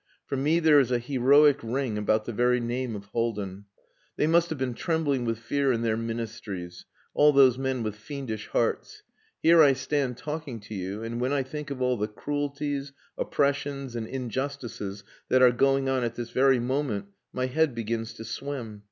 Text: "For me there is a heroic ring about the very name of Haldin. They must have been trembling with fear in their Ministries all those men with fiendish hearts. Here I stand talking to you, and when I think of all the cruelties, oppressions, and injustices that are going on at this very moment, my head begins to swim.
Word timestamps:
"For 0.25 0.35
me 0.35 0.59
there 0.59 0.79
is 0.79 0.89
a 0.89 0.97
heroic 0.97 1.59
ring 1.61 1.95
about 1.95 2.25
the 2.25 2.33
very 2.33 2.59
name 2.59 2.95
of 2.95 3.05
Haldin. 3.13 3.65
They 4.17 4.25
must 4.25 4.49
have 4.49 4.57
been 4.57 4.73
trembling 4.73 5.25
with 5.25 5.37
fear 5.37 5.71
in 5.71 5.83
their 5.83 5.95
Ministries 5.95 6.85
all 7.13 7.31
those 7.31 7.59
men 7.59 7.83
with 7.83 7.95
fiendish 7.97 8.47
hearts. 8.47 9.03
Here 9.43 9.61
I 9.61 9.73
stand 9.73 10.17
talking 10.17 10.59
to 10.61 10.73
you, 10.73 11.03
and 11.03 11.21
when 11.21 11.33
I 11.33 11.43
think 11.43 11.69
of 11.69 11.83
all 11.83 11.97
the 11.97 12.07
cruelties, 12.07 12.93
oppressions, 13.15 13.95
and 13.95 14.07
injustices 14.07 15.03
that 15.29 15.43
are 15.43 15.51
going 15.51 15.87
on 15.87 16.03
at 16.03 16.15
this 16.15 16.31
very 16.31 16.57
moment, 16.57 17.05
my 17.31 17.45
head 17.45 17.75
begins 17.75 18.13
to 18.15 18.23
swim. 18.23 18.79